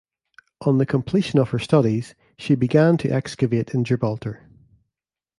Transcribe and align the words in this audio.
On 0.61 0.79
the 0.79 0.87
completion 0.87 1.37
of 1.37 1.49
her 1.51 1.59
studies, 1.59 2.15
she 2.35 2.55
began 2.55 2.97
to 2.97 3.11
excavate 3.13 3.75
in 3.75 3.83
Gibraltar. 3.83 4.49